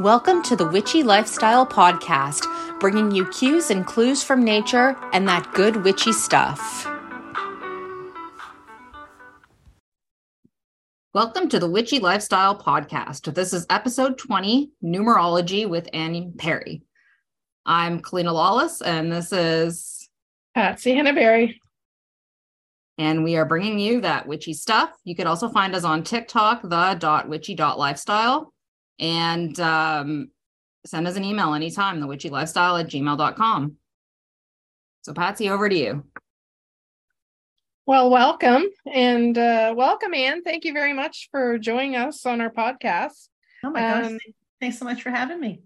[0.00, 2.44] Welcome to the Witchy Lifestyle Podcast,
[2.80, 6.86] bringing you cues and clues from nature and that good witchy stuff.
[11.14, 13.32] Welcome to the Witchy Lifestyle Podcast.
[13.32, 16.82] This is episode 20 Numerology with Annie Perry.
[17.64, 20.10] I'm Kalina Lawless, and this is
[20.54, 21.54] Patsy Henneberry.
[22.98, 24.90] And we are bringing you that witchy stuff.
[25.04, 28.52] You could also find us on TikTok, the witchy lifestyle
[28.98, 30.30] and um,
[30.84, 33.76] send us an email anytime, the witchy lifestyle at gmail.com.
[35.02, 36.04] So, Patsy, over to you.
[37.86, 40.42] Well, welcome and uh, welcome, Ann.
[40.42, 43.28] Thank you very much for joining us on our podcast.
[43.62, 44.18] Oh my gosh, um,
[44.60, 45.60] thanks so much for having me.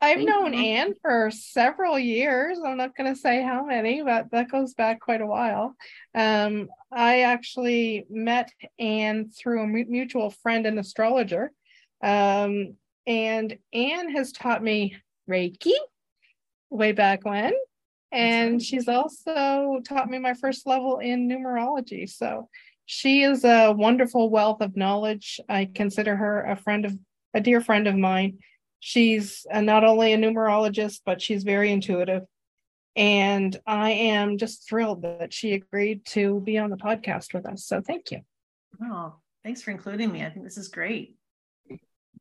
[0.00, 0.60] I've Thank known you.
[0.60, 2.58] Ann for several years.
[2.64, 5.74] I'm not going to say how many, but that goes back quite a while.
[6.14, 11.50] Um, I actually met Ann through a mutual friend and astrologer.
[12.02, 12.74] Um,
[13.06, 14.96] and Ann has taught me
[15.28, 15.72] Reiki
[16.70, 17.52] way back when.
[18.12, 22.08] And she's also taught me my first level in numerology.
[22.08, 22.48] So
[22.86, 25.40] she is a wonderful wealth of knowledge.
[25.48, 26.96] I consider her a friend of
[27.34, 28.38] a dear friend of mine.
[28.80, 32.22] She's not only a numerologist, but she's very intuitive.
[32.94, 37.66] And I am just thrilled that she agreed to be on the podcast with us.
[37.66, 38.20] So thank you.
[38.82, 40.24] Oh, thanks for including me.
[40.24, 41.15] I think this is great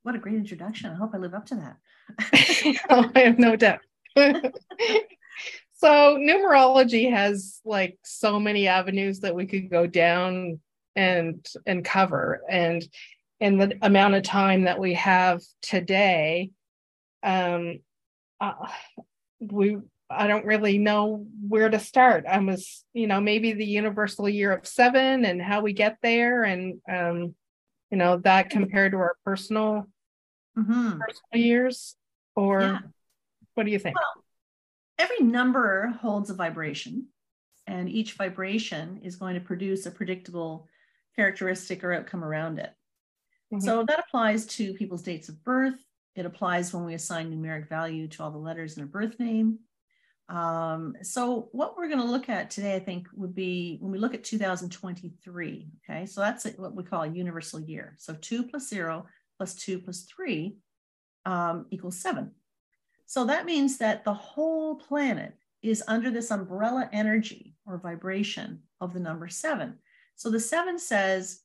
[0.06, 0.92] what a great introduction.
[0.92, 2.78] I hope I live up to that.
[2.92, 3.80] oh, I have no doubt.
[5.73, 10.59] so numerology has like so many avenues that we could go down
[10.95, 12.88] and and cover and
[13.39, 16.52] in the amount of time that we have today
[17.23, 17.80] um
[18.40, 18.53] uh,
[19.42, 19.78] we
[20.09, 22.25] I don't really know where to start.
[22.30, 26.44] I was, you know, maybe the universal year of seven and how we get there,
[26.44, 27.34] and um,
[27.90, 29.88] you know, that compared to our personal
[30.58, 31.00] mm-hmm.
[31.00, 31.95] personal years
[32.36, 32.80] or yeah.
[33.53, 34.23] what do you think well,
[34.97, 37.08] every number holds a vibration
[37.67, 40.68] and each vibration is going to produce a predictable
[41.16, 42.74] characteristic or outcome around it
[43.53, 43.59] mm-hmm.
[43.59, 45.80] so that applies to people's dates of birth
[46.16, 49.59] it applies when we assign numeric value to all the letters in a birth name
[50.28, 54.00] um, so what we're going to look at today, I think, would be when we
[54.00, 55.68] look at 2023.
[55.84, 57.96] Okay, so that's what we call a universal year.
[57.97, 59.06] So two plus zero
[59.38, 60.57] plus two plus three
[61.25, 62.31] um, equals seven.
[63.06, 68.94] So that means that the whole planet is under this umbrella energy or vibration of
[68.94, 69.75] the number seven.
[70.16, 71.41] So the seven says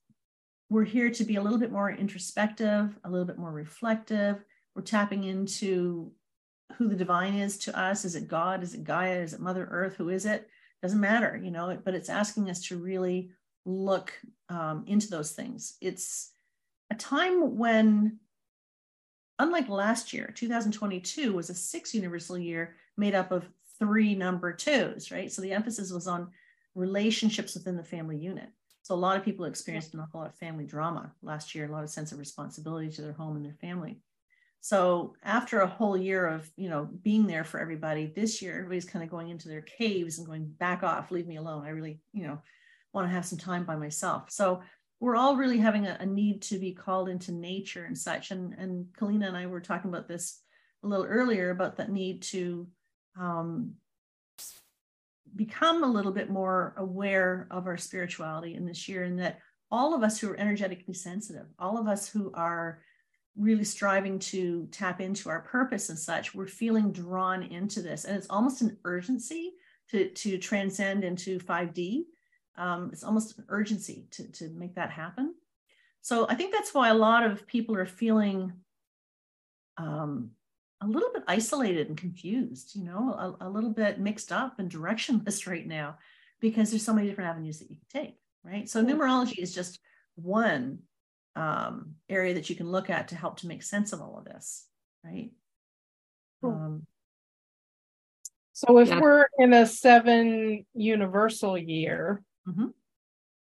[0.68, 4.44] we're here to be a little bit more introspective, a little bit more reflective.
[4.74, 6.12] We're tapping into
[6.76, 8.04] who the divine is to us.
[8.04, 8.62] Is it God?
[8.62, 9.18] Is it Gaia?
[9.18, 9.96] Is it Mother Earth?
[9.96, 10.48] Who is it?
[10.82, 13.32] Doesn't matter, you know, but it's asking us to really
[13.66, 14.12] look
[14.48, 15.76] um, into those things.
[15.80, 16.30] It's
[16.90, 18.18] a time when,
[19.38, 25.10] unlike last year, 2022 was a six universal year made up of three number twos,
[25.10, 25.32] right?
[25.32, 26.28] So the emphasis was on
[26.74, 28.48] relationships within the family unit.
[28.82, 31.72] So a lot of people experienced an awful lot of family drama last year, a
[31.72, 34.00] lot of sense of responsibility to their home and their family.
[34.60, 38.84] So after a whole year of you know being there for everybody, this year everybody's
[38.84, 41.64] kind of going into their caves and going back off, leave me alone.
[41.64, 42.42] I really you know
[42.92, 44.30] want to have some time by myself.
[44.30, 44.62] So
[45.00, 48.30] we're all really having a, a, need to be called into nature and such.
[48.30, 50.42] And, and Kalina and I were talking about this
[50.84, 52.68] a little earlier about that need to
[53.18, 53.72] um,
[55.34, 59.38] become a little bit more aware of our spirituality in this year, and that
[59.70, 62.80] all of us who are energetically sensitive, all of us who are
[63.36, 68.04] really striving to tap into our purpose and such, we're feeling drawn into this.
[68.04, 69.52] And it's almost an urgency
[69.90, 72.02] to, to transcend into 5D
[72.56, 75.34] um, it's almost an urgency to, to make that happen.
[76.02, 78.52] So I think that's why a lot of people are feeling
[79.76, 80.30] um,
[80.80, 84.70] a little bit isolated and confused, you know, a, a, little bit mixed up and
[84.70, 85.96] directionless right now
[86.40, 88.68] because there's so many different avenues that you can take, right?
[88.68, 89.78] So numerology is just
[90.16, 90.80] one
[91.36, 94.24] um, area that you can look at to help to make sense of all of
[94.24, 94.66] this,
[95.04, 95.30] right?
[96.42, 96.52] Cool.
[96.52, 96.86] Um,
[98.52, 99.00] so if yeah.
[99.00, 102.66] we're in a seven universal year, Mm-hmm.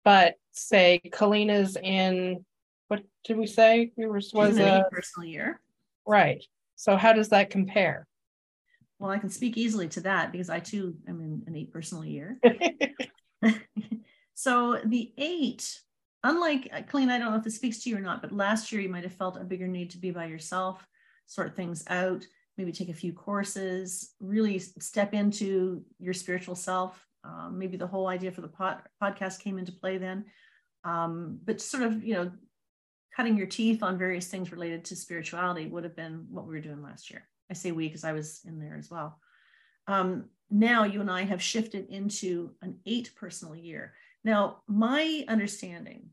[0.04, 2.46] But say Kalina's in
[2.88, 3.92] what did we say?
[3.96, 5.62] We were was a personal year.
[6.06, 6.44] Right.
[6.76, 8.08] So how does that compare?
[8.98, 12.04] Well, I can speak easily to that because I too am in an eight personal
[12.04, 12.40] year.
[14.34, 15.80] so the eight,
[16.24, 18.72] unlike uh, Kalina, I don't know if this speaks to you or not, but last
[18.72, 20.86] year you might have felt a bigger need to be by yourself,
[21.28, 22.26] sort things out,
[22.58, 28.08] maybe take a few courses, really step into your spiritual self, um, maybe the whole
[28.08, 30.26] idea for the pod, podcast came into play then.
[30.84, 32.32] Um, but sort of, you know,
[33.16, 36.62] cutting your teeth on various things related to spirituality would have been what we were
[36.62, 37.28] doing last year.
[37.50, 39.20] I say we because I was in there as well.
[39.88, 43.94] Um, now you and I have shifted into an eight personal year.
[44.24, 46.10] Now, my understanding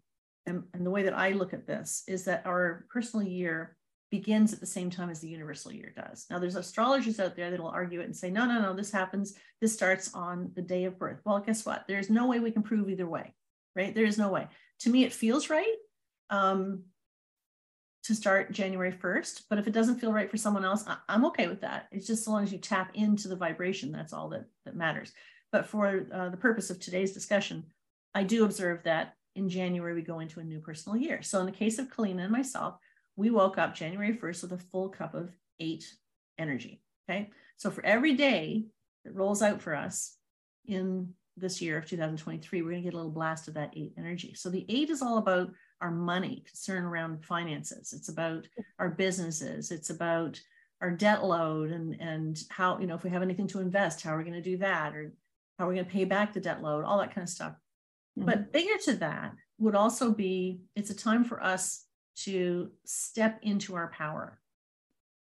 [0.46, 3.76] and, and the way that I look at this is that our personal year
[4.10, 6.26] begins at the same time as the universal year does.
[6.30, 8.90] Now, there's astrologers out there that will argue it and say, no, no, no, this
[8.90, 11.20] happens, this starts on the day of birth.
[11.24, 11.84] Well, guess what?
[11.88, 13.34] There's no way we can prove either way,
[13.74, 13.94] right?
[13.94, 14.46] There is no way.
[14.80, 15.74] To me, it feels right
[16.30, 16.84] um,
[18.04, 21.24] to start January 1st, but if it doesn't feel right for someone else, I- I'm
[21.26, 21.88] okay with that.
[21.90, 25.12] It's just as long as you tap into the vibration, that's all that, that matters.
[25.50, 27.64] But for uh, the purpose of today's discussion,
[28.14, 31.22] I do observe that in January, we go into a new personal year.
[31.22, 32.76] So in the case of Kalina and myself,
[33.16, 35.84] we woke up January 1st with a full cup of eight
[36.38, 36.82] energy.
[37.08, 37.30] Okay.
[37.56, 38.66] So for every day
[39.04, 40.16] that rolls out for us
[40.66, 43.94] in this year of 2023, we're going to get a little blast of that eight
[43.98, 44.34] energy.
[44.34, 47.92] So the eight is all about our money, concern around finances.
[47.92, 48.46] It's about
[48.78, 49.70] our businesses.
[49.70, 50.40] It's about
[50.80, 54.14] our debt load and, and how, you know, if we have anything to invest, how
[54.14, 54.94] are we going to do that?
[54.94, 55.12] Or
[55.58, 56.84] how are we going to pay back the debt load?
[56.84, 57.52] All that kind of stuff.
[58.18, 58.26] Mm-hmm.
[58.26, 61.85] But bigger to that would also be it's a time for us
[62.24, 64.38] to step into our power,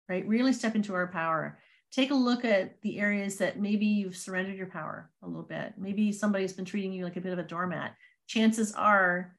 [0.09, 0.27] right?
[0.27, 1.59] Really step into our power.
[1.93, 5.75] Take a look at the areas that maybe you've surrendered your power a little bit.
[5.79, 7.95] Maybe somebody's been treating you like a bit of a doormat.
[8.27, 9.37] Chances are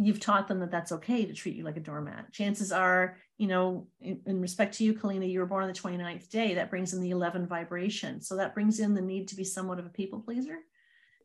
[0.00, 2.32] you've taught them that that's okay to treat you like a doormat.
[2.32, 5.78] Chances are, you know, in, in, respect to you, Kalina, you were born on the
[5.78, 6.54] 29th day.
[6.54, 8.22] That brings in the 11 vibration.
[8.22, 10.56] So that brings in the need to be somewhat of a people pleaser.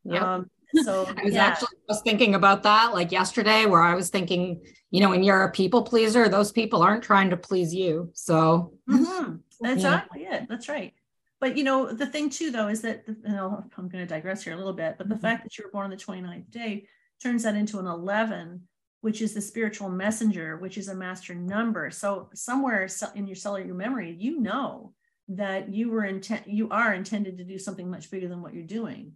[0.03, 0.35] Yeah.
[0.35, 0.49] Um,
[0.83, 1.45] so I was yeah.
[1.45, 4.61] actually just thinking about that like yesterday, where I was thinking,
[4.91, 8.09] you know, when you're a people pleaser, those people aren't trying to please you.
[8.13, 9.35] So mm-hmm.
[9.61, 9.97] that's yeah.
[9.97, 10.47] exactly it.
[10.49, 10.93] That's right.
[11.39, 14.43] But you know, the thing too, though, is that you know, I'm going to digress
[14.43, 15.21] here a little bit, but the mm-hmm.
[15.21, 16.87] fact that you were born on the 29th day
[17.21, 18.61] turns that into an 11,
[19.01, 21.91] which is the spiritual messenger, which is a master number.
[21.91, 24.93] So somewhere in your cellular your memory, you know
[25.27, 28.63] that you were intent, you are intended to do something much bigger than what you're
[28.63, 29.13] doing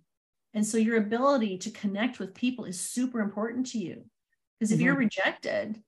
[0.54, 4.04] and so your ability to connect with people is super important to you.
[4.60, 4.86] Because if mm-hmm.
[4.86, 5.82] you're rejected,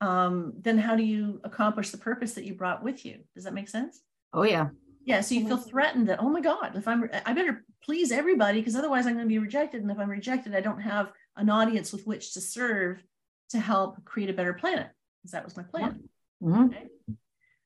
[0.00, 3.18] um, then how do you accomplish the purpose that you brought with you?
[3.34, 4.00] Does that make sense?
[4.32, 4.68] Oh yeah.
[5.04, 5.20] Yeah.
[5.20, 5.70] So you feel mm-hmm.
[5.70, 9.24] threatened that, oh my God, if I'm I better please everybody because otherwise I'm going
[9.24, 9.82] to be rejected.
[9.82, 13.02] And if I'm rejected, I don't have an audience with which to serve
[13.50, 14.88] to help create a better planet.
[15.22, 16.08] Because that was my plan.
[16.42, 16.64] Mm-hmm.
[16.64, 16.86] Okay.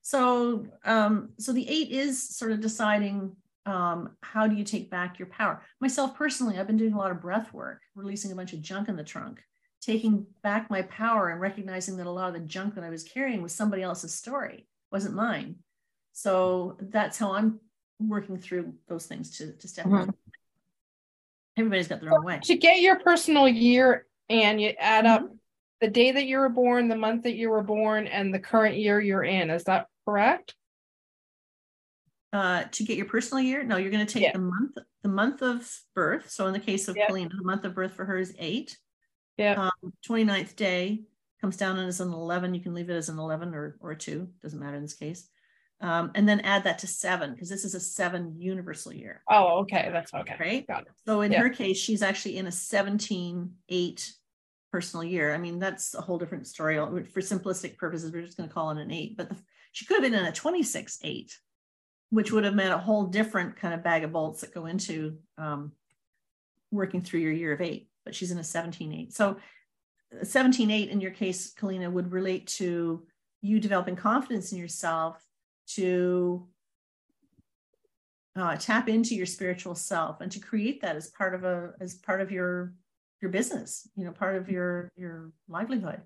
[0.01, 3.35] So um, so the eight is sort of deciding
[3.65, 5.61] um, how do you take back your power?
[5.79, 8.89] Myself personally, I've been doing a lot of breath work, releasing a bunch of junk
[8.89, 9.43] in the trunk,
[9.81, 13.03] taking back my power and recognizing that a lot of the junk that I was
[13.03, 15.57] carrying was somebody else's story, wasn't mine.
[16.13, 17.59] So that's how I'm
[17.99, 20.09] working through those things to, to step mm-hmm.
[21.57, 22.39] Everybody's got their own way.
[22.43, 25.35] To get your personal year and you add up mm-hmm.
[25.81, 28.77] the day that you were born, the month that you were born, and the current
[28.77, 29.49] year you're in.
[29.49, 30.55] Is that correct?
[32.33, 33.63] Uh, to get your personal year?
[33.63, 34.33] No, you're going to take yeah.
[34.33, 36.29] the month, the month of birth.
[36.29, 36.95] So in the case of.
[36.95, 38.77] Kalina, the month of birth for her is eight.
[39.37, 39.69] Yeah.
[39.83, 41.01] Um, 29th day
[41.39, 42.53] comes down as an 11.
[42.53, 44.93] You can leave it as an 11 or, or a two, doesn't matter in this
[44.93, 45.27] case.
[45.81, 49.23] Um, and then add that to seven because this is a seven universal year.
[49.27, 49.89] Oh, okay.
[49.91, 50.35] That's okay.
[50.39, 50.67] Right.
[50.67, 50.89] Got it.
[51.07, 51.41] So in yeah.
[51.41, 54.13] her case, she's actually in a 17, eight
[54.71, 55.33] personal year.
[55.33, 56.75] I mean, that's a whole different story.
[56.77, 59.37] For simplistic purposes, we're just going to call it an eight, but the,
[59.71, 61.35] she could have been in a 26, eight
[62.11, 65.17] which would have meant a whole different kind of bag of bolts that go into
[65.37, 65.71] um,
[66.69, 67.89] working through your year of eight.
[68.05, 69.13] But she's in a 17-8.
[69.13, 69.37] So
[70.23, 73.05] 17-8 in your case, Kalina, would relate to
[73.41, 75.23] you developing confidence in yourself
[75.75, 76.47] to
[78.35, 81.95] uh, tap into your spiritual self and to create that as part of a as
[81.95, 82.73] part of your
[83.21, 86.01] your business you know part of your your livelihood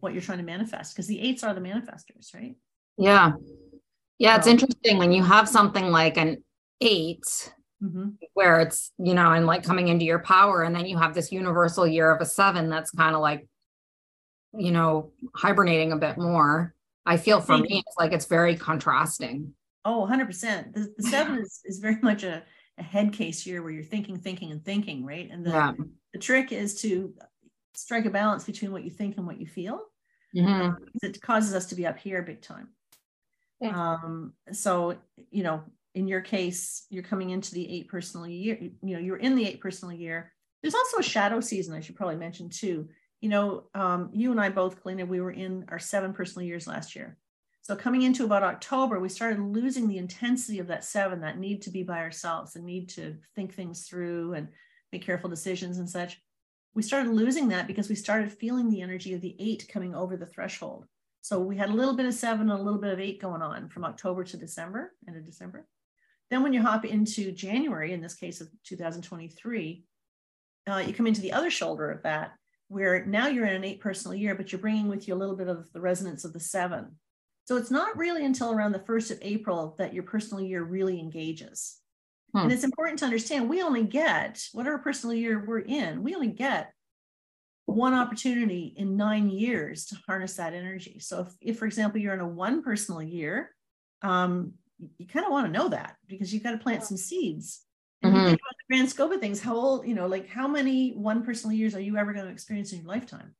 [0.00, 2.54] what you're trying to manifest because the eights are the manifestors right
[2.96, 3.32] yeah
[4.18, 6.42] yeah, it's interesting when you have something like an
[6.80, 7.22] 8
[7.82, 8.08] mm-hmm.
[8.34, 11.30] where it's, you know, and like coming into your power, and then you have this
[11.30, 13.46] universal year of a seven that's kind of like,
[14.52, 16.74] you know, hibernating a bit more.
[17.06, 19.54] I feel for me, it's like it's very contrasting.
[19.84, 20.74] Oh, 100%.
[20.74, 22.42] The, the seven is, is very much a,
[22.76, 25.28] a head case year where you're thinking, thinking, and thinking, right?
[25.30, 25.72] And the, yeah.
[26.12, 27.14] the trick is to
[27.74, 29.80] strike a balance between what you think and what you feel.
[30.36, 30.48] Mm-hmm.
[30.48, 32.68] Um, it causes us to be up here big time.
[33.62, 34.96] Um, so,
[35.30, 35.62] you know,
[35.94, 39.46] in your case, you're coming into the eight personal year, you know, you're in the
[39.46, 40.32] eight personal year.
[40.62, 42.88] There's also a shadow season, I should probably mention too.
[43.20, 46.66] You know, um, you and I both, Kalina, we were in our seven personal years
[46.66, 47.16] last year.
[47.62, 51.62] So coming into about October, we started losing the intensity of that seven, that need
[51.62, 54.48] to be by ourselves, the need to think things through and
[54.92, 56.18] make careful decisions and such
[56.78, 60.16] we started losing that because we started feeling the energy of the eight coming over
[60.16, 60.86] the threshold.
[61.28, 63.42] So we had a little bit of seven and a little bit of eight going
[63.42, 65.66] on from October to December, end of December.
[66.30, 69.84] Then when you hop into January, in this case of 2023,
[70.70, 72.32] uh, you come into the other shoulder of that,
[72.68, 75.36] where now you're in an eight personal year, but you're bringing with you a little
[75.36, 76.96] bit of the resonance of the seven.
[77.44, 80.98] So it's not really until around the 1st of April that your personal year really
[80.98, 81.76] engages.
[82.32, 82.44] Hmm.
[82.44, 86.28] And it's important to understand we only get whatever personal year we're in, we only
[86.28, 86.72] get
[87.68, 90.98] one opportunity in nine years to harness that energy.
[91.00, 93.50] So if, if for example, you're in a one personal year,
[94.00, 94.52] um,
[94.96, 97.60] you kind of want to know that because you've got to plant some seeds.
[98.02, 98.30] And mm-hmm.
[98.30, 98.38] the
[98.70, 101.80] grand scope of things, how old, you know, like how many one personal years are
[101.80, 103.34] you ever going to experience in your lifetime?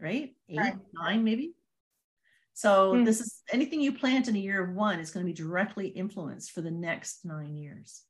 [0.00, 0.34] Right?
[0.48, 0.74] Eight, right.
[0.94, 1.54] nine, maybe.
[2.54, 3.04] So mm-hmm.
[3.04, 5.88] this is anything you plant in a year of one is going to be directly
[5.88, 8.02] influenced for the next nine years.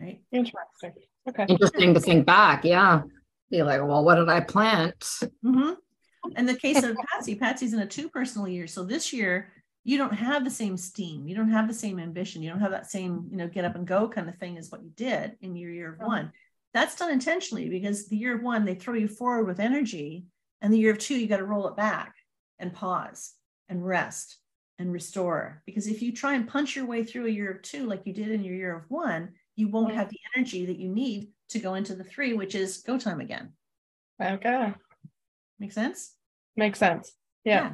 [0.00, 0.22] Right?
[0.32, 0.92] Interesting.
[1.28, 1.46] Okay.
[1.48, 2.64] Interesting to think back.
[2.64, 3.02] Yeah.
[3.50, 4.98] Be like, well, what did I plant?
[5.44, 5.72] Mm-hmm.
[6.36, 8.66] In the case of Patsy, Patsy's in a two personal year.
[8.66, 9.52] So this year,
[9.86, 12.72] you don't have the same steam you don't have the same ambition you don't have
[12.72, 15.36] that same you know get up and go kind of thing as what you did
[15.40, 16.32] in your year of one
[16.74, 20.26] that's done intentionally because the year of one they throw you forward with energy
[20.60, 22.16] and the year of two you got to roll it back
[22.58, 23.34] and pause
[23.68, 24.38] and rest
[24.80, 27.86] and restore because if you try and punch your way through a year of two
[27.86, 30.88] like you did in your year of one you won't have the energy that you
[30.88, 33.52] need to go into the three which is go time again
[34.22, 34.74] okay
[35.58, 36.14] make sense
[36.56, 37.12] makes sense
[37.44, 37.68] yeah.
[37.68, 37.72] yeah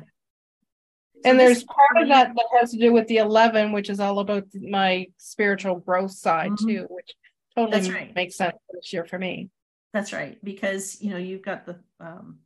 [1.24, 4.18] and there's part of that that has to do with the 11 which is all
[4.18, 6.68] about my spiritual growth side mm-hmm.
[6.68, 7.10] too which
[7.56, 8.14] totally right.
[8.14, 9.50] makes sense this year for me
[9.92, 12.38] that's right because you know you've got the um,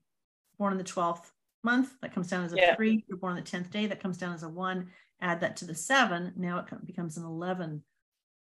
[0.59, 1.31] born in the 12th
[1.63, 2.75] month that comes down as a yeah.
[2.75, 4.89] three you're born on the 10th day that comes down as a one
[5.21, 7.83] add that to the seven now it becomes an 11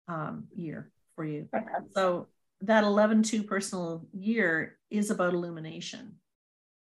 [0.07, 1.65] um, year for you okay.
[1.91, 2.27] so
[2.61, 6.15] that 11 2 personal year is about illumination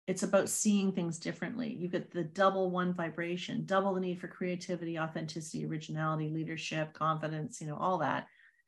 [0.10, 1.72] it's about seeing things differently.
[1.72, 7.62] You get the double one vibration, double the need for creativity, authenticity, originality, leadership, confidence,
[7.62, 8.26] you know, all that.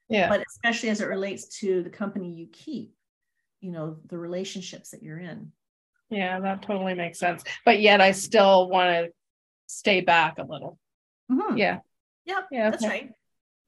[0.07, 0.29] Yeah.
[0.29, 2.93] But especially as it relates to the company you keep,
[3.59, 5.51] you know, the relationships that you're in.
[6.11, 7.43] Yeah, that totally makes sense.
[7.65, 9.11] But yet I still want to
[9.65, 10.77] stay back a little.
[11.31, 11.57] Mm-hmm.
[11.57, 11.79] Yeah.
[12.25, 12.47] Yep.
[12.51, 12.69] Yeah.
[12.69, 12.93] That's okay.
[12.93, 13.11] right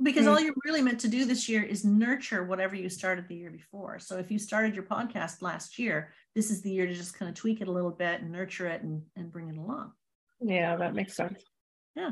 [0.01, 0.31] because mm-hmm.
[0.31, 3.51] all you're really meant to do this year is nurture whatever you started the year
[3.51, 4.00] before.
[4.00, 7.29] So if you started your podcast last year, this is the year to just kind
[7.29, 9.91] of tweak it a little bit and nurture it and, and bring it along.
[10.41, 11.43] Yeah, that makes sense.
[11.95, 12.12] Yeah.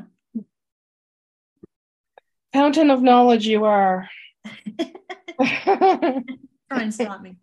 [2.52, 4.08] Fountain of knowledge you are.
[5.42, 6.22] Try
[6.70, 7.36] and stop me.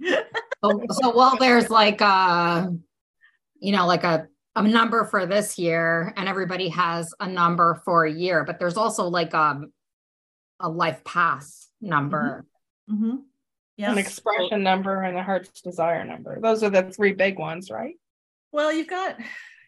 [0.63, 2.67] so, so while there's like uh
[3.60, 8.05] you know, like a a number for this year and everybody has a number for
[8.05, 9.72] a year, but there's also like um
[10.60, 12.46] a life path number.
[12.89, 13.06] Mm-hmm.
[13.06, 13.18] Mm-hmm.
[13.78, 13.92] Yes.
[13.94, 16.39] An expression number and a heart's desire number.
[16.42, 17.96] Those are the three big ones, right?
[18.51, 19.18] Well, you've got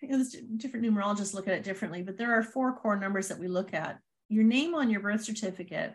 [0.01, 0.25] you know,
[0.57, 3.73] different numerologists look at it differently, but there are four core numbers that we look
[3.73, 3.99] at.
[4.27, 5.93] Your name on your birth certificate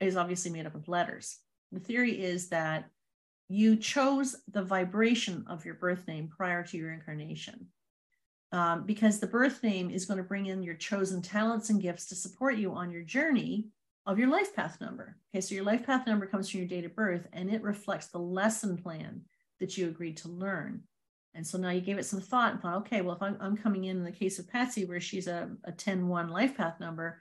[0.00, 1.38] is obviously made up of letters.
[1.72, 2.86] The theory is that
[3.48, 7.66] you chose the vibration of your birth name prior to your incarnation.
[8.52, 12.06] Um, because the birth name is going to bring in your chosen talents and gifts
[12.06, 13.66] to support you on your journey
[14.06, 15.16] of your life path number.
[15.34, 18.06] Okay, so your life path number comes from your date of birth and it reflects
[18.06, 19.22] the lesson plan
[19.58, 20.82] that you agreed to learn.
[21.34, 23.56] And so now you gave it some thought and thought, okay, well, if I'm, I'm
[23.56, 26.80] coming in in the case of Patsy, where she's a, a 10 1 life path
[26.80, 27.20] number,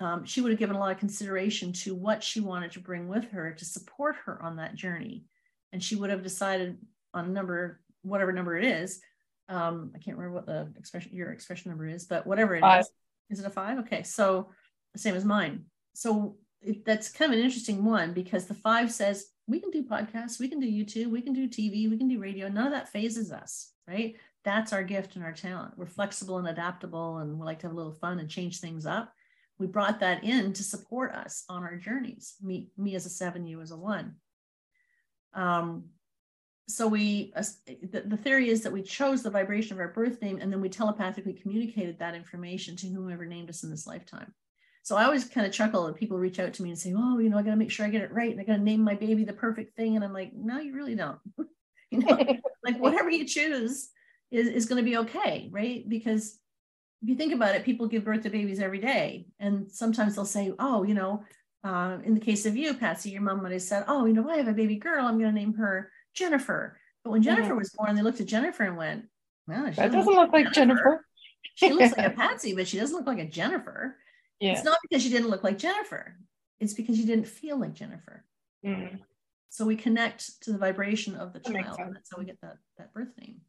[0.00, 3.08] um, she would have given a lot of consideration to what she wanted to bring
[3.08, 5.24] with her to support her on that journey.
[5.72, 6.78] And she would have decided
[7.14, 9.00] on number, whatever number it is.
[9.48, 12.80] Um, I can't remember what the expression, your expression number is, but whatever it five.
[12.82, 12.90] is.
[13.30, 13.78] Is it a five?
[13.78, 14.02] Okay.
[14.02, 14.50] So
[14.92, 15.64] the same as mine
[15.98, 19.82] so it, that's kind of an interesting one because the five says we can do
[19.82, 22.48] podcasts, we can do YouTube, we can do TV, we can do radio.
[22.48, 24.14] None of that phases us, right?
[24.44, 25.76] That's our gift and our talent.
[25.76, 28.86] We're flexible and adaptable, and we like to have a little fun and change things
[28.86, 29.12] up.
[29.58, 32.36] We brought that in to support us on our journeys.
[32.40, 34.14] Me, me as a seven, you as a one.
[35.34, 35.86] Um,
[36.68, 37.42] so we uh,
[37.90, 40.60] the, the, theory is that we chose the vibration of our birth name and then
[40.60, 44.32] we telepathically communicated that information to whomever named us in this lifetime
[44.88, 47.18] so I always kind of chuckle and people reach out to me and say, "Oh,
[47.18, 48.62] you know, I got to make sure I get it right, and I got to
[48.62, 51.18] name my baby the perfect thing." And I'm like, "No, you really don't.
[51.90, 52.16] you know,
[52.64, 53.90] like whatever you choose
[54.30, 55.86] is is going to be okay, right?
[55.86, 56.38] Because
[57.02, 60.24] if you think about it, people give birth to babies every day, and sometimes they'll
[60.24, 61.22] say, "Oh, you know."
[61.64, 64.30] Uh, in the case of you, Patsy, your mom might have said, "Oh, you know,
[64.30, 65.04] I have a baby girl.
[65.04, 67.58] I'm going to name her Jennifer." But when Jennifer mm-hmm.
[67.58, 69.04] was born, they looked at Jennifer and went,
[69.46, 70.82] "Well, that doesn't look like Jennifer.
[70.82, 71.04] Jennifer.
[71.56, 73.98] she looks like a Patsy, but she doesn't look like a Jennifer."
[74.40, 74.52] Yeah.
[74.52, 76.16] It's not because you didn't look like Jennifer.
[76.60, 78.24] It's because you didn't feel like Jennifer.
[78.64, 79.00] Mm.
[79.50, 81.78] So we connect to the vibration of the That child.
[81.80, 83.40] and That's how we get that that birth name.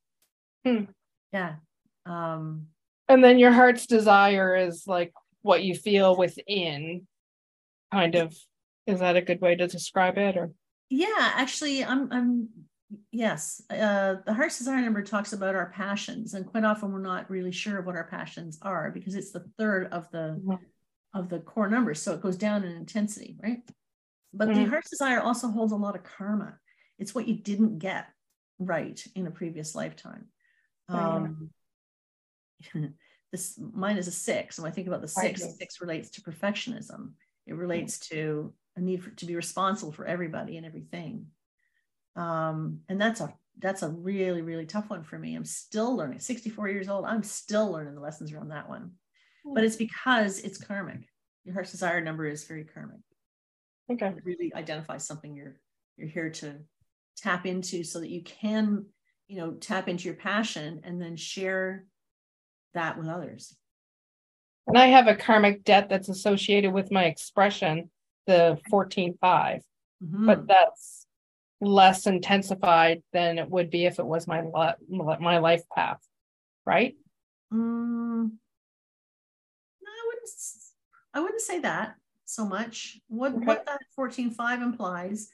[0.66, 0.92] Hmm.
[1.34, 1.56] Yeah.
[2.06, 2.68] Um,
[3.08, 7.08] And then your heart's desire is like what you feel within,
[7.92, 8.36] kind of.
[8.88, 10.36] Is that a good way to describe it?
[10.38, 10.52] Or
[10.90, 12.50] yeah, actually, I'm I'm
[13.12, 13.62] yes.
[13.70, 17.52] Uh, the heart's desire number talks about our passions, and quite often we're not really
[17.52, 20.58] sure of what our passions are because it's the third of the Mhm.
[21.14, 23.62] Of the core numbers, so it goes down in intensity, right?
[24.34, 24.70] But the Mhm.
[24.70, 26.60] heart's desire also holds a lot of karma.
[26.98, 28.14] It's what you didn't get
[28.60, 30.32] right in a previous lifetime.
[30.88, 31.52] Um,
[33.32, 34.58] this mine is a six.
[34.58, 35.50] And When I think about the six, see.
[35.58, 37.14] six relates to perfectionism.
[37.48, 41.28] It relates to a need for, to be responsible for everybody and everything.
[42.16, 45.36] Um, and that's a that's a really really tough one for me.
[45.36, 46.20] I'm still learning.
[46.20, 47.06] 64 years old.
[47.06, 48.92] I'm still learning the lessons around that one.
[49.54, 51.08] But it's because it's karmic.
[51.46, 53.00] Your heart's desire number is very karmic.
[53.92, 54.08] okay.
[54.08, 55.60] It really identifies something you're
[55.98, 56.56] you're here to
[57.18, 58.86] tap into so that you can
[59.28, 61.86] you know tap into your passion and then share
[62.74, 63.56] that with others
[64.68, 67.90] And I have a karmic debt that's associated with my expression,
[68.28, 69.62] the fourteen five,
[70.04, 70.26] Mhm.
[70.28, 71.06] but that's
[71.60, 74.42] less intensified than it would be if it was my
[75.20, 76.00] my life path,
[76.66, 76.96] right?
[77.52, 78.38] Mm,
[80.22, 80.34] wouldn't
[81.14, 81.96] i wouldn't say that
[82.26, 83.46] so much what Okay.
[83.46, 85.30] what that 14.5 implies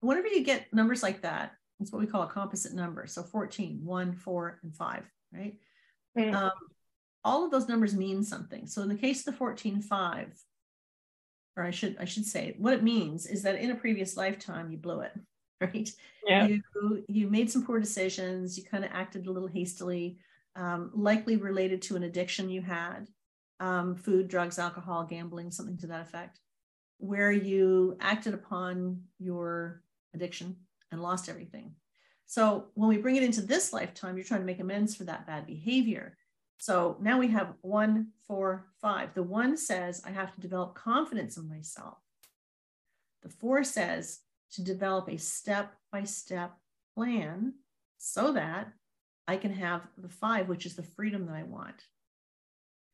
[0.00, 3.80] whenever you get numbers like that it's what we call a composite number so 14
[3.84, 5.54] 1 4 and 5 right
[6.16, 6.32] Mm.
[6.32, 6.52] um,
[7.24, 10.26] all of those numbers mean something so in the case of the 14.5
[11.56, 14.70] or i should i should say what it means is that in a previous lifetime
[14.70, 15.12] you blew it
[15.60, 15.90] right
[16.26, 16.46] Yeah.
[16.46, 20.18] you you made some poor decisions you kind of acted a little hastily
[20.56, 23.08] um, likely related to an addiction you had
[23.60, 26.40] um, food drugs alcohol gambling something to that effect
[26.98, 29.82] where you acted upon your
[30.14, 30.56] addiction
[30.90, 31.74] and lost everything.
[32.26, 35.26] So when we bring it into this lifetime you're trying to make amends for that
[35.26, 36.16] bad behavior.
[36.58, 39.12] So now we have one four five.
[39.14, 41.98] The one says i have to develop confidence in myself.
[43.22, 44.20] The four says
[44.52, 46.52] to develop a step by step
[46.94, 47.54] plan
[47.98, 48.72] so that
[49.26, 51.84] I can have the five, which is the freedom that I want.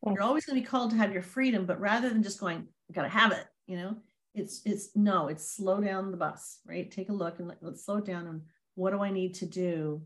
[0.06, 2.66] You're always going to be called to have your freedom, but rather than just going,
[2.88, 3.96] I got to have it, you know,
[4.34, 6.90] it's, it's no, it's slow down the bus, right?
[6.90, 8.26] Take a look and let, let's slow it down.
[8.26, 8.42] And
[8.76, 10.02] what do I need to do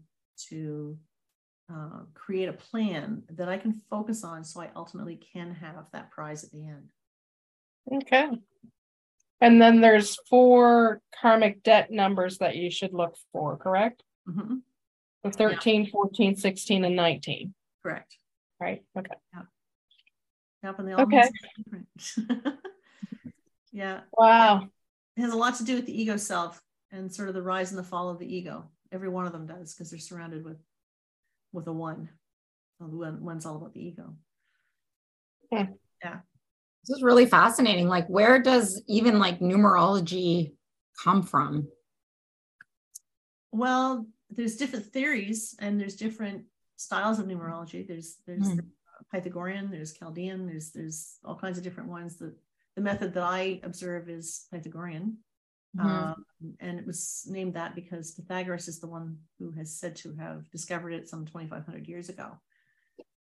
[0.49, 0.99] to
[1.73, 6.11] uh, create a plan that I can focus on so I ultimately can have that
[6.11, 6.89] prize at the end?
[7.93, 8.31] Okay.
[9.41, 14.03] And then there's four karmic debt numbers that you should look for, correct?
[14.29, 14.63] Mhm,
[15.23, 18.17] The 13, 14, 16, and 19, Correct.
[18.59, 18.83] right?
[18.97, 19.15] Okay.
[19.35, 19.47] Yep,
[20.65, 21.29] and they all Okay.
[21.57, 22.59] different.
[23.73, 24.69] yeah, Wow.
[25.17, 27.71] it has a lot to do with the ego self and sort of the rise
[27.71, 28.71] and the fall of the ego.
[28.93, 30.59] Every one of them does because they're surrounded with
[31.53, 32.09] with a one.
[32.79, 34.15] So the one one's all about the ego.
[35.53, 35.69] Okay.
[36.03, 36.21] Yeah.
[36.87, 37.89] This is really fascinating.
[37.89, 40.55] Like, where does even like numerology
[41.03, 41.69] come from?
[43.53, 46.45] Well, there's different theories and there's different
[46.77, 47.87] styles of numerology.
[47.87, 48.59] There's there's Hmm.
[49.15, 52.17] Pythagorean, there's Chaldean, there's there's all kinds of different ones.
[52.17, 52.35] The
[52.75, 55.19] the method that I observe is Pythagorean.
[55.77, 55.85] Mhm.
[55.85, 56.25] Um,
[56.59, 60.51] and it was named that because Pythagoras is the one who has said to have
[60.51, 62.41] discovered it some 2,500 years ago.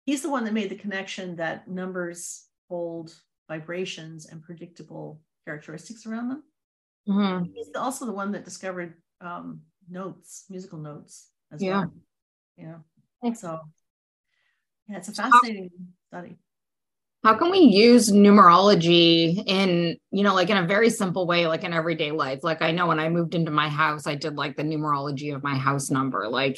[0.05, 3.15] He's the one that made the connection that numbers hold
[3.49, 6.43] vibrations and predictable characteristics around them.
[7.07, 7.53] Mhm.
[7.53, 11.85] He's also the one that discovered um, notes, musical notes as Yeah.
[11.85, 11.93] well.
[13.23, 13.33] Yeah.
[13.33, 13.61] So,
[14.87, 15.69] yeah, it's a So how- fascinating
[16.09, 16.37] study.
[17.23, 21.63] How can we use numerology in, you know, like in a very simple way, like
[21.63, 22.41] in everyday life?
[22.43, 25.43] Like I know when I moved into my house, I did like the numerology of
[25.43, 26.29] my house number.
[26.29, 26.57] Like,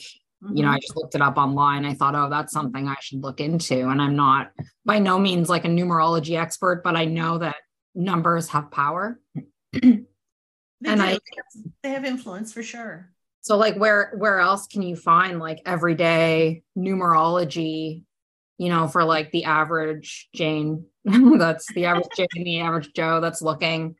[0.53, 0.73] you know, Mhm.
[0.75, 1.85] I just looked it up online.
[1.85, 3.87] I thought, oh, that's something I should look into.
[3.89, 4.51] And I'm not
[4.85, 7.55] by no means like a numerology expert, but I know that
[7.95, 9.19] numbers have power.
[9.81, 10.05] And
[10.81, 11.01] do.
[11.05, 11.19] I-
[11.83, 13.11] they have influence for sure.
[13.41, 18.03] So like where where else can you find like everyday numerology,
[18.59, 23.41] you know, for like the average Jane that's the average Jane, the average Joe that's
[23.41, 23.95] looking,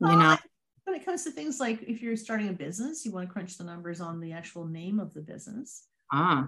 [0.00, 0.36] you Well, know.
[0.84, 3.58] When it comes to things like if you're starting a business, you want to crunch
[3.58, 5.86] the numbers on the actual name of the business.
[6.12, 6.46] Ah,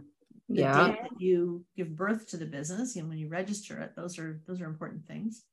[0.48, 0.87] The yeah.
[0.88, 4.61] date you give birth to the business, and when you register it, those are those
[4.61, 5.44] are important things.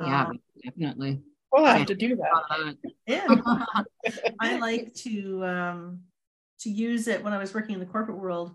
[0.00, 1.22] Yeah, Um, definitely.
[1.52, 2.76] We'll have to do that.
[3.06, 3.26] Yeah.
[4.40, 6.00] I like to um,
[6.60, 8.52] to use it when I was working in the corporate world.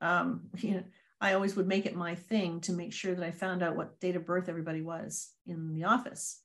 [0.00, 0.82] Um, you know,
[1.20, 4.00] I always would make it my thing to make sure that I found out what
[4.00, 6.40] date of birth everybody was in the office.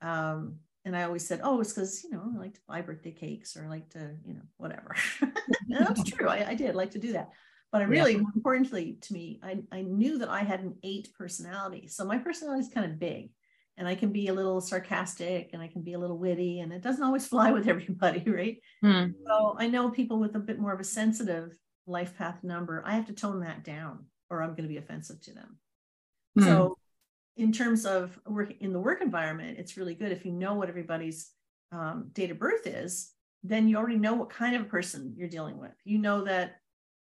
[0.00, 3.10] Um, and I always said, oh, it's because, you know, I like to buy birthday
[3.10, 4.94] cakes or I like to, you know, whatever.
[5.68, 6.28] that's true.
[6.28, 7.30] I, I, did like to do that.
[7.70, 8.22] But I really, yeah.
[8.34, 11.88] importantly to me, I, I knew that I had an eight personality.
[11.88, 13.30] So my personality is kind of big
[13.76, 16.72] and I can be a little sarcastic and I can be a little witty and
[16.72, 18.58] it doesn't always fly with everybody, right?
[18.80, 19.12] Hmm.
[19.26, 22.94] So I know people with a bit more of a sensitive life path number, I
[22.94, 25.58] have to tone that down or I'm going to be offensive to them.
[26.38, 26.44] Hmm.
[26.44, 26.78] So
[27.36, 30.68] in terms of work in the work environment, it's really good if you know what
[30.68, 31.30] everybody's
[31.72, 33.12] um, date of birth is,
[33.42, 35.72] then you already know what kind of person you're dealing with.
[35.84, 36.56] You know that,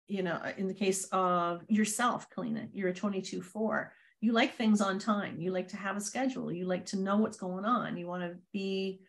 [0.06, 3.92] you know, in the case of yourself, Kalina, you're a 22 4.
[4.20, 5.40] You like things on time.
[5.40, 6.50] You like to have a schedule.
[6.52, 7.96] You like to know what's going on.
[7.96, 9.00] You want to be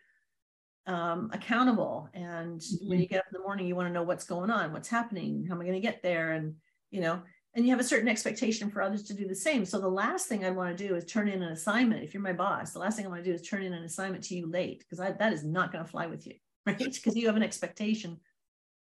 [0.85, 2.09] um, accountable.
[2.13, 2.89] And mm-hmm.
[2.89, 4.89] when you get up in the morning, you want to know what's going on, what's
[4.89, 6.31] happening, how am I going to get there?
[6.31, 6.55] And,
[6.91, 7.21] you know,
[7.55, 9.65] and you have a certain expectation for others to do the same.
[9.65, 12.03] So the last thing I want to do is turn in an assignment.
[12.03, 13.83] If you're my boss, the last thing I want to do is turn in an
[13.83, 16.35] assignment to you late because that is not going to fly with you,
[16.65, 16.77] right?
[16.77, 18.19] Because you have an expectation.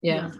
[0.01, 0.31] Yeah.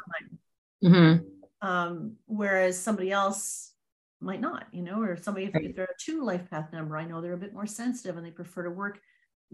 [0.83, 1.67] Mm-hmm.
[1.67, 3.71] Um, whereas somebody else
[4.19, 5.65] might not, you know, or somebody if, right.
[5.65, 8.25] if they're a two life path number, I know they're a bit more sensitive and
[8.25, 8.99] they prefer to work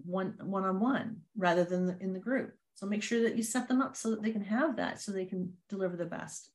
[0.03, 2.55] one one on one rather than the, in the group.
[2.73, 5.11] So make sure that you set them up so that they can have that, so
[5.11, 6.49] they can deliver the best.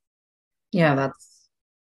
[0.72, 1.37] Yeah, that's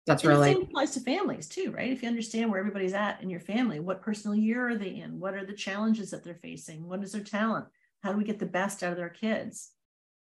[0.06, 1.90] that's and really the same applies to families too, right?
[1.90, 5.18] If you understand where everybody's at in your family, what personal year are they in?
[5.18, 6.86] What are the challenges that they're facing?
[6.86, 7.66] What is their talent?
[8.02, 9.70] How do we get the best out of their kids,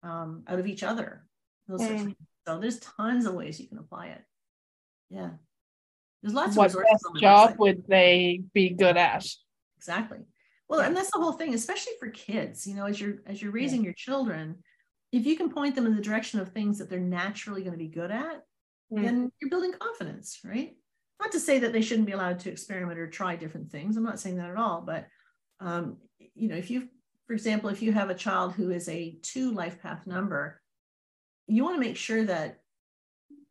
[0.02, 1.26] um, out of each other?
[1.68, 1.86] Those mm.
[1.86, 2.16] sorts of things.
[2.46, 4.22] So there's tons of ways you can apply it.
[5.10, 5.30] Yeah,
[6.22, 7.06] there's lots what of resources.
[7.10, 7.58] What job website.
[7.58, 9.26] would they be good at?
[9.76, 10.18] Exactly.
[10.68, 12.66] Well, and that's the whole thing, especially for kids.
[12.66, 13.86] You know, as you're as you're raising yeah.
[13.86, 14.56] your children,
[15.12, 17.78] if you can point them in the direction of things that they're naturally going to
[17.78, 18.42] be good at,
[18.92, 19.02] mm.
[19.02, 20.76] then you're building confidence, right?
[21.20, 23.96] Not to say that they shouldn't be allowed to experiment or try different things.
[23.96, 25.06] I'm not saying that at all, but
[25.60, 25.96] um,
[26.34, 26.88] you know, if you,
[27.26, 30.60] for example, if you have a child who is a two life path number,
[31.46, 32.60] you want to make sure that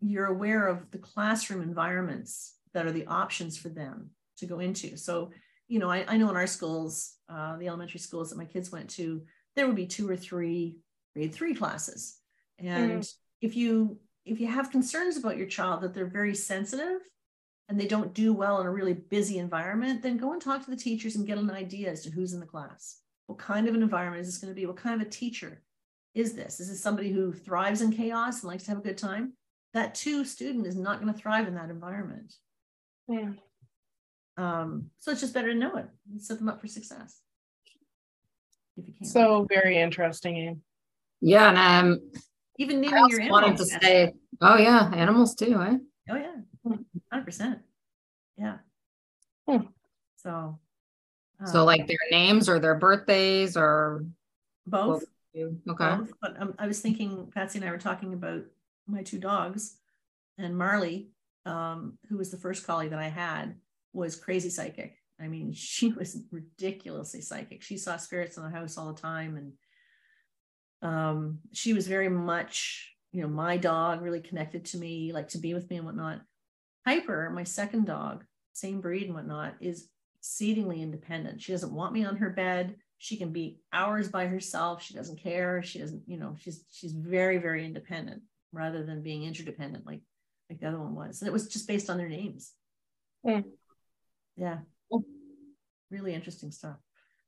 [0.01, 4.97] you're aware of the classroom environments that are the options for them to go into.
[4.97, 5.31] So,
[5.67, 8.71] you know, I, I know in our schools, uh, the elementary schools that my kids
[8.71, 9.23] went to,
[9.55, 10.77] there would be two or three
[11.15, 12.17] grade three classes.
[12.59, 13.13] And mm.
[13.41, 17.01] if you if you have concerns about your child that they're very sensitive
[17.69, 20.71] and they don't do well in a really busy environment, then go and talk to
[20.71, 22.99] the teachers and get an idea as to who's in the class.
[23.27, 24.65] What kind of an environment is this going to be?
[24.65, 25.61] What kind of a teacher
[26.13, 26.59] is this?
[26.59, 29.33] Is this somebody who thrives in chaos and likes to have a good time?
[29.73, 32.33] That two student is not going to thrive in that environment.
[33.07, 33.31] Yeah.
[34.37, 37.21] Um, so it's just better to know it and set them up for success.
[38.77, 39.05] If you can.
[39.05, 40.61] So very interesting.
[41.21, 42.11] Yeah, and um,
[42.57, 43.41] even naming your animals.
[43.41, 45.77] Wanted to say, oh yeah, animals too, eh?
[46.09, 46.35] Oh yeah,
[47.11, 47.59] hundred percent.
[48.37, 48.57] Yeah.
[49.47, 49.67] Hmm.
[50.17, 50.59] So.
[51.39, 54.05] Um, so like their names or their birthdays or
[54.65, 55.03] both.
[55.35, 55.55] Okay.
[55.67, 56.13] Both.
[56.21, 58.43] But um, I was thinking, Patsy and I were talking about
[58.87, 59.77] my two dogs,
[60.37, 61.09] and Marley,
[61.45, 63.55] um, who was the first collie that I had,
[63.93, 64.97] was crazy psychic.
[65.19, 67.61] I mean, she was ridiculously psychic.
[67.61, 69.53] She saw spirits in the house all the time and
[70.85, 75.39] um, she was very much, you know, my dog really connected to me, like to
[75.39, 76.21] be with me and whatnot.
[76.85, 81.41] Piper, my second dog, same breed and whatnot, is exceedingly independent.
[81.41, 82.75] She doesn't want me on her bed.
[82.99, 84.83] She can be hours by herself.
[84.83, 85.63] She doesn't care.
[85.63, 88.21] She doesn't, you know, she's she's very, very independent
[88.53, 90.01] rather than being interdependent like
[90.49, 91.21] like the other one was.
[91.21, 92.53] And it was just based on their names.
[93.23, 93.41] Yeah.
[94.37, 94.59] Yeah.
[95.89, 96.77] Really interesting stuff.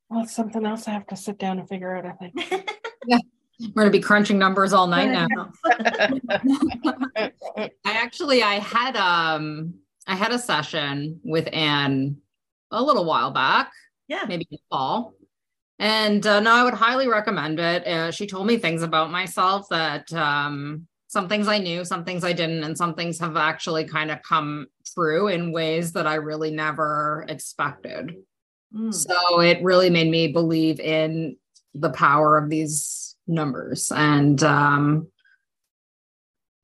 [0.10, 2.34] Well, it's something else I have to sit down and figure out, I think.
[3.08, 3.20] yeah.
[3.60, 5.52] We're going to be crunching numbers all night now.
[7.15, 9.74] I actually I had um
[10.06, 12.17] I had a session with Ann
[12.72, 13.72] a little while back.
[14.08, 14.26] Yeah.
[14.28, 15.13] Maybe in fall.
[15.80, 17.86] And uh, no, I would highly recommend it.
[17.86, 22.24] Uh, she told me things about myself that um, some things I knew, some things
[22.24, 26.15] I didn't, and some things have actually kind of come true in ways that I
[26.15, 28.15] really never expected.
[28.76, 28.93] Mm.
[28.93, 31.38] So it really made me believe in
[31.76, 35.07] the power of these numbers and um,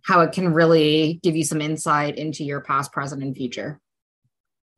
[0.04, 3.80] how it can really give you some insight into your past, present, and future.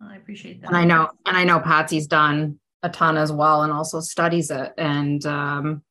[0.01, 0.67] I appreciate that.
[0.67, 4.51] And I know, and I know Patsy's done a ton as well, and also studies
[4.51, 4.73] it.
[4.77, 5.83] And um,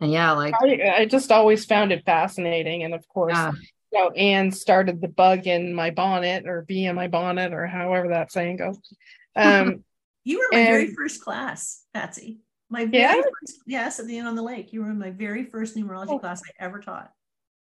[0.00, 2.84] and yeah, like I, I just always found it fascinating.
[2.84, 3.52] And of course, yeah.
[3.92, 7.66] you know, Ann started the bug in my bonnet or bee in my bonnet or
[7.66, 8.78] however that saying goes.
[9.36, 9.82] Um,
[10.22, 12.38] you were my and, very first class, Patsy.
[12.70, 13.14] My very yeah?
[13.14, 14.72] first, yes, at the end on the lake.
[14.72, 16.18] You were in my very first numerology oh.
[16.18, 17.10] class I ever taught.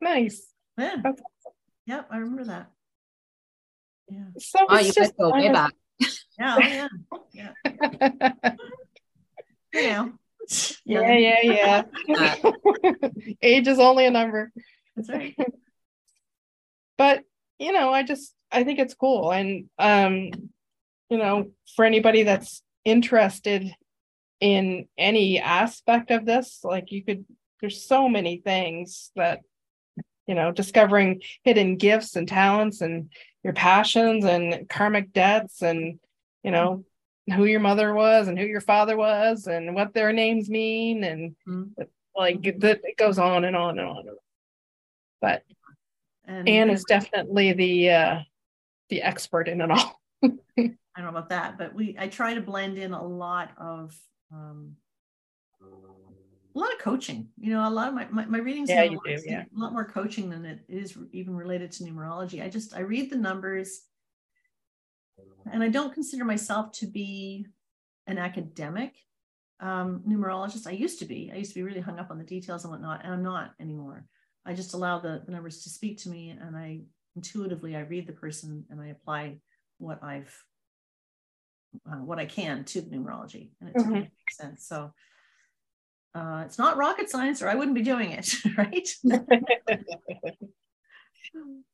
[0.00, 0.46] Nice.
[0.78, 0.96] Yeah.
[0.98, 1.16] Awesome.
[1.86, 2.70] Yep, I remember that.
[4.08, 4.24] Yeah.
[4.38, 5.72] So oh, you just go way back.
[6.38, 6.88] yeah, oh,
[7.32, 8.52] yeah, yeah.
[9.74, 10.08] Yeah.
[10.84, 12.92] Yeah, yeah, yeah.
[13.42, 14.52] Age is only a number.
[14.96, 15.36] That's right.
[16.96, 17.24] But
[17.58, 19.32] you know, I just I think it's cool.
[19.32, 20.30] And um,
[21.10, 23.74] you know, for anybody that's interested
[24.40, 27.24] in any aspect of this, like you could
[27.60, 29.40] there's so many things that
[30.26, 33.10] you know, discovering hidden gifts and talents and
[33.42, 35.98] your passions and karmic debts and
[36.42, 36.84] you know
[37.34, 41.36] who your mother was and who your father was and what their names mean and
[41.46, 41.82] mm-hmm.
[42.16, 44.04] like that it goes on and on and on
[45.20, 45.42] but
[46.26, 48.20] and Ann is definitely the uh
[48.88, 52.40] the expert in it all I don't know about that but we I try to
[52.40, 53.94] blend in a lot of
[54.34, 54.76] um
[56.54, 59.00] a lot of coaching you know a lot of my my, my readings yeah, you
[59.04, 59.44] do, yeah.
[59.56, 63.10] a lot more coaching than it is even related to numerology i just i read
[63.10, 63.82] the numbers
[65.50, 67.46] and I don't consider myself to be
[68.06, 68.94] an academic
[69.60, 70.66] um, numerologist.
[70.66, 71.30] I used to be.
[71.32, 73.52] I used to be really hung up on the details and whatnot, and I'm not
[73.60, 74.06] anymore.
[74.46, 76.80] I just allow the, the numbers to speak to me, and I
[77.16, 79.38] intuitively I read the person and I apply
[79.78, 80.34] what I've
[81.90, 83.92] uh, what I can to the numerology, and it mm-hmm.
[83.92, 84.66] makes sense.
[84.66, 84.92] So.
[86.16, 88.88] Uh, it's not rocket science, or I wouldn't be doing it, right?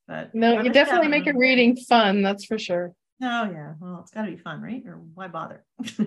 [0.09, 2.23] but no, you definitely make a reading fun.
[2.23, 2.95] That's for sure.
[3.23, 3.75] Oh yeah.
[3.79, 4.83] Well, it's got to be fun, right?
[4.87, 5.67] Or why bother?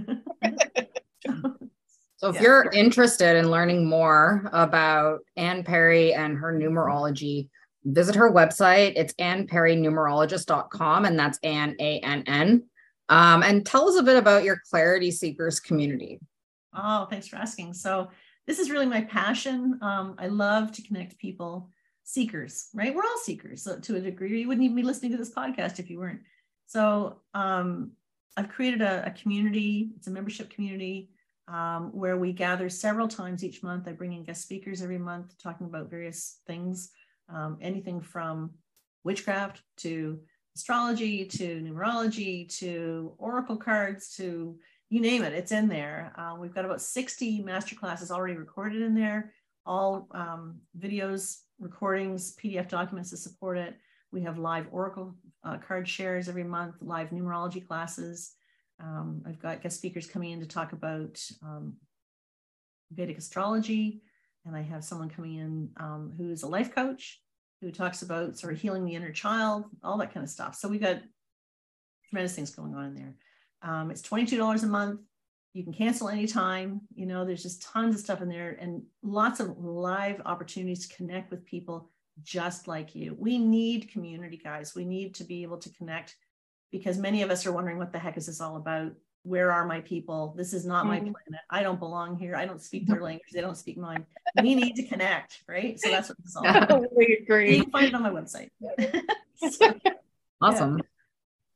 [2.24, 2.42] So if yeah.
[2.44, 7.50] you're interested in learning more about Ann Perry and her numerology,
[7.84, 8.94] visit her website.
[8.96, 12.64] It's annperrynumerologist.com, and that's Ann A N N.
[13.10, 16.20] Um, and tell us a bit about your Clarity Seekers community.
[16.76, 17.74] Oh, thanks for asking.
[17.74, 18.10] So
[18.48, 19.80] this is really my passion.
[19.82, 21.70] Um, I love to connect people,
[22.04, 22.94] seekers, right?
[22.94, 24.42] We're all seekers so to a degree.
[24.42, 26.22] You wouldn't even be listening to this podcast if you weren't.
[26.66, 27.92] So um,
[28.36, 31.10] I've created a, a, community, it's a membership community
[31.48, 33.88] um, where we gather several times each month.
[33.88, 36.92] I bring in guest speakers every month talking about various things,
[37.30, 38.52] um, anything from
[39.04, 40.20] witchcraft to
[40.56, 44.58] astrology to numerology to oracle cards to
[44.94, 46.14] you name it, it's in there.
[46.16, 49.34] Uh, we've got about 60 master classes already recorded in there,
[49.66, 53.76] all um, videos, recordings, PDF documents to support it.
[54.12, 58.34] We have live Oracle uh, card shares every month, live numerology classes.
[58.80, 61.78] Um, I've got guest speakers coming in to talk about um,
[62.92, 64.04] Vedic astrology,
[64.46, 67.23] and I have someone coming in um, who's a life coach
[67.64, 70.56] who talks about sort of healing the inner child, all that kind of stuff.
[70.56, 71.02] So we've got
[72.10, 73.16] tremendous things going on in there.
[73.62, 75.00] Um, it's $22 a month.
[75.54, 76.82] You can cancel anytime.
[76.94, 80.96] You know, there's just tons of stuff in there and lots of live opportunities to
[80.96, 81.90] connect with people
[82.22, 83.16] just like you.
[83.18, 84.76] We need community, guys.
[84.76, 86.16] We need to be able to connect
[86.72, 88.92] because many of us are wondering what the heck is this all about?
[89.24, 90.34] Where are my people?
[90.38, 91.12] This is not my mm-hmm.
[91.12, 91.42] planet.
[91.50, 92.36] I don't belong here.
[92.36, 93.30] I don't speak their language.
[93.32, 94.06] They don't speak mine.
[94.42, 95.80] We need to connect, right?
[95.80, 96.70] So that's what this is all about.
[96.70, 97.56] totally agree.
[97.56, 98.50] You can find it on my website.
[99.52, 99.74] so,
[100.42, 100.78] awesome.
[100.78, 100.84] Yeah.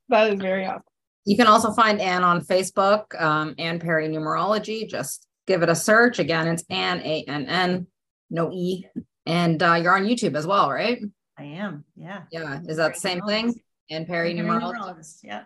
[0.09, 0.83] That is very awesome.
[1.25, 4.89] You can also find Ann on Facebook, um, Ann Perry Numerology.
[4.89, 6.19] Just give it a search.
[6.19, 7.87] Again, it's Ann, A N N,
[8.29, 8.85] no E,
[9.25, 11.01] and uh, you're on YouTube as well, right?
[11.37, 11.83] I am.
[11.97, 12.21] Yeah.
[12.31, 12.61] Yeah.
[12.65, 13.53] Is that the same thing?
[13.89, 15.17] Ann Perry Numerology.
[15.21, 15.43] Yeah.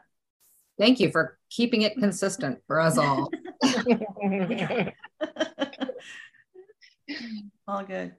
[0.78, 3.32] Thank you for keeping it consistent for us all.
[7.68, 8.14] all good.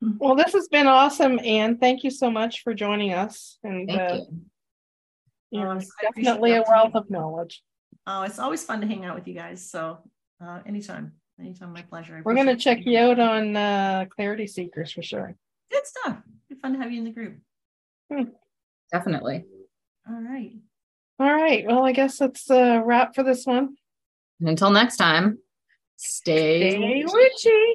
[0.00, 1.76] Well, this has been awesome, Ann.
[1.78, 3.58] Thank you so much for joining us.
[3.62, 4.26] And Thank uh, you.
[5.50, 7.62] You're oh, definitely a wealth of knowledge.
[8.06, 9.68] Oh, it's always fun to hang out with you guys.
[9.68, 9.98] So
[10.42, 11.12] uh, anytime.
[11.38, 12.20] Anytime, my pleasure.
[12.22, 15.34] We're gonna check you out on uh, Clarity Seekers for sure.
[15.70, 16.18] Good stuff.
[16.48, 17.38] Good fun to have you in the group.
[18.12, 18.24] Hmm.
[18.92, 19.44] Definitely.
[20.06, 20.52] All right.
[21.20, 21.66] All right.
[21.66, 23.76] Well, I guess that's a wrap for this one.
[24.40, 25.38] Until next time,
[25.96, 27.69] stay, stay witchy.